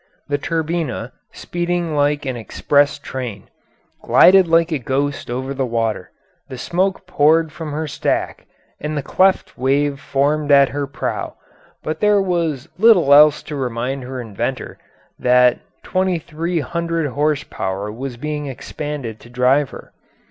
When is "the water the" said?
5.53-6.57